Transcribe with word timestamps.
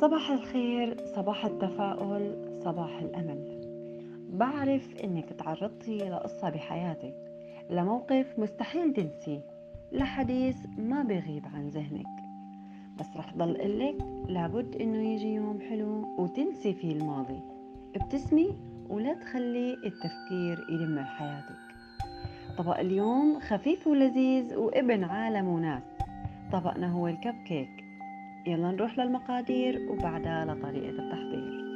صباح 0.00 0.30
الخير 0.30 0.96
صباح 1.04 1.44
التفاؤل 1.44 2.34
صباح 2.64 2.98
الأمل. 2.98 3.60
بعرف 4.32 4.96
إنك 5.04 5.32
تعرضتي 5.32 5.98
لقصة 5.98 6.50
بحياتك 6.50 7.14
لموقف 7.70 8.38
مستحيل 8.38 8.92
تنسيه 8.92 9.40
لحديث 9.92 10.56
ما 10.78 11.02
بيغيب 11.02 11.46
عن 11.54 11.68
ذهنك. 11.68 12.06
بس 13.00 13.16
رح 13.16 13.36
ضل 13.36 13.56
قلك 13.56 13.96
لابد 14.28 14.76
إنه 14.76 14.98
يجي 14.98 15.34
يوم 15.34 15.60
حلو 15.60 16.06
وتنسي 16.18 16.72
فيه 16.72 16.92
الماضي. 16.92 17.40
ابتسمي 17.96 18.54
ولا 18.88 19.14
تخلي 19.14 19.74
التفكير 19.74 20.66
يدمر 20.70 21.04
حياتك. 21.04 21.58
طبق 22.58 22.78
اليوم 22.78 23.40
خفيف 23.40 23.86
ولذيذ 23.86 24.56
وابن 24.56 25.04
عالم 25.04 25.48
وناس. 25.48 25.82
طبقنا 26.52 26.92
هو 26.92 27.08
الكب 27.08 27.34
كيك. 27.46 27.85
يلا 28.46 28.70
نروح 28.70 28.98
للمقادير 28.98 29.90
وبعدها 29.90 30.44
لطريقة 30.44 30.90
التحضير. 30.90 31.66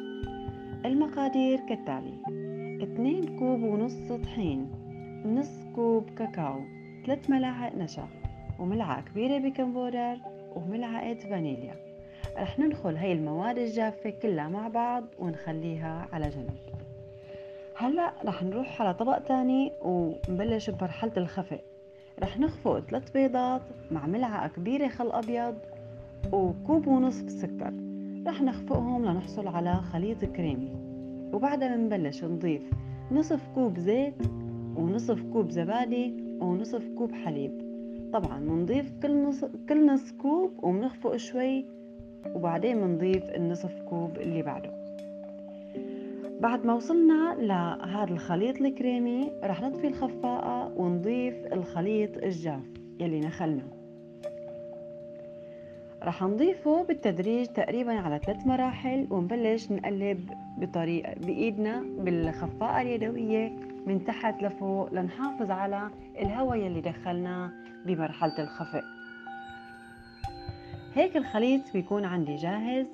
المقادير 0.87 1.59
كالتالي 1.69 2.15
2 2.83 3.39
كوب 3.39 3.63
ونص 3.63 4.13
طحين 4.13 4.71
نص 5.25 5.65
كوب 5.75 6.11
كاكاو 6.11 6.61
3 7.07 7.31
ملاعق 7.31 7.75
نشا 7.75 8.09
وملعقة 8.59 9.01
كبيرة 9.01 9.39
baking 9.39 9.75
powder 9.75 10.17
وملعقة 10.57 11.15
فانيليا. 11.15 11.75
رح 12.39 12.59
ننخل 12.59 12.97
هاي 12.97 13.13
المواد 13.13 13.59
الجافة 13.59 14.11
كلها 14.11 14.49
مع 14.49 14.69
بعض 14.69 15.05
ونخليها 15.19 16.09
على 16.13 16.29
جنب. 16.29 16.59
هلأ 17.77 18.13
رح 18.25 18.43
نروح 18.43 18.83
على 18.83 18.95
طبق 18.95 19.19
تاني 19.19 19.73
ونبلش 19.83 20.71
بمرحلة 20.71 21.13
الخفق. 21.17 21.61
رح 22.23 22.39
نخفق 22.39 22.81
ثلاث 22.81 23.11
بيضات 23.11 23.63
مع 23.91 24.07
ملعقة 24.07 24.49
كبيرة 24.49 24.89
خل 24.89 25.13
أبيض 25.13 25.59
وكوب 26.33 26.87
ونصف 26.87 27.31
سكر 27.31 27.73
رح 28.27 28.43
نخفقهم 28.43 29.05
لنحصل 29.05 29.49
على 29.49 29.75
خليط 29.75 30.25
كريمي. 30.25 30.77
وبعدها 31.33 31.77
بنبلش 31.77 32.25
نضيف 32.25 32.71
نصف 33.13 33.49
كوب 33.55 33.79
زيت 33.79 34.15
ونصف 34.77 35.23
كوب 35.33 35.51
زبادي 35.51 36.15
ونصف 36.41 36.89
كوب 36.99 37.13
حليب. 37.13 37.71
طبعا 38.13 38.41
بنضيف 38.41 38.93
كل 39.03 39.23
نص 39.23 39.45
كل 39.69 39.87
نص 39.87 40.13
كوب 40.13 40.51
وبنخفق 40.63 41.17
شوي 41.17 41.65
وبعدين 42.35 42.81
بنضيف 42.81 43.25
النصف 43.25 43.83
كوب 43.83 44.17
اللي 44.17 44.43
بعده. 44.43 44.71
بعد 46.41 46.67
ما 46.67 46.75
وصلنا 46.75 47.37
لهذا 47.39 48.13
الخليط 48.13 48.61
الكريمي 48.61 49.33
رح 49.45 49.63
نطفي 49.63 49.87
الخفاقة 49.87 50.73
ونضيف 50.77 51.53
الخليط 51.53 52.17
الجاف 52.17 52.65
يلي 53.01 53.21
نخلناه. 53.21 53.80
رح 56.03 56.23
نضيفه 56.23 56.85
بالتدريج 56.85 57.47
تقريبا 57.47 57.93
على 57.93 58.21
ثلاث 58.27 58.47
مراحل 58.47 59.07
ونبلش 59.11 59.73
نقلب 59.73 60.31
بطريقة 60.59 61.15
بإيدنا 61.15 61.85
بالخفاقة 61.99 62.81
اليدوية 62.83 63.49
من 63.87 64.05
تحت 64.05 64.43
لفوق 64.43 64.95
لنحافظ 64.95 65.51
على 65.51 65.91
الهواء 66.19 66.59
يلي 66.59 66.81
دخلناه 66.81 67.51
بمرحلة 67.87 68.39
الخفق 68.39 68.85
هيك 70.95 71.17
الخليط 71.17 71.73
بيكون 71.73 72.05
عندي 72.05 72.37
جاهز 72.37 72.87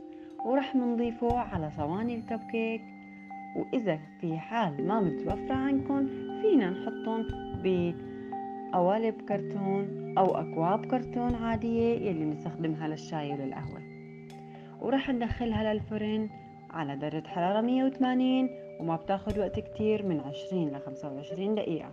ورح 0.44 0.76
نضيفه 0.76 1.38
على 1.38 1.70
صواني 1.76 2.14
الكب 2.14 2.40
كيك 2.50 2.80
وإذا 3.56 3.98
في 4.20 4.38
حال 4.38 4.86
ما 4.86 5.00
متوفرة 5.00 5.54
عندكم 5.54 6.06
فينا 6.42 6.70
نحطهم 6.70 7.26
بقوالب 8.76 9.14
كرتون 9.28 10.14
أو 10.18 10.36
أكواب 10.36 10.86
كرتون 10.86 11.34
عادية 11.34 12.08
يلي 12.08 12.24
بنستخدمها 12.24 12.88
للشاي 12.88 13.32
وللقهوة. 13.32 13.82
وراح 14.80 15.10
ندخلها 15.10 15.74
للفرن 15.74 16.30
على 16.70 16.96
درجة 16.96 17.26
حرارة 17.26 17.60
180 17.60 18.50
وما 18.80 18.96
بتاخد 18.96 19.38
وقت 19.38 19.60
كتير 19.60 20.06
من 20.06 20.20
20 20.20 20.68
ل 20.68 20.80
25 20.80 21.54
دقيقة. 21.54 21.92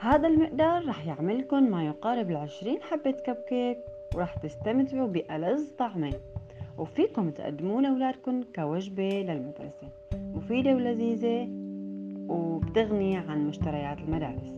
هذا 0.00 0.28
المقدار 0.28 0.88
رح 0.88 1.06
يعملكن 1.06 1.70
ما 1.70 1.86
يقارب 1.86 2.30
العشرين 2.30 2.82
حبة 2.82 3.10
كب 3.10 3.36
كيك 3.48 3.78
ورح 4.14 4.34
تستمتعوا 4.34 5.06
بألذ 5.06 5.76
طعمة 5.78 6.12
وفيكم 6.78 7.30
تقدموه 7.30 7.82
لأولادكم 7.82 8.42
كوجبة 8.54 9.08
للمدرسة. 9.08 9.88
مفيدة 10.14 10.70
ولذيذة 10.74 11.48
وبتغني 12.28 13.16
عن 13.16 13.46
مشتريات 13.46 13.98
المدارس. 13.98 14.57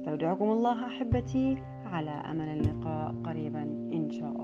استودعكم 0.00 0.44
الله 0.44 0.86
أحبتي 0.86 1.62
على 1.84 2.10
أمل 2.10 2.48
اللقاء 2.48 3.14
قريبا 3.24 3.62
إن 3.92 4.10
شاء 4.10 4.28
الله. 4.30 4.39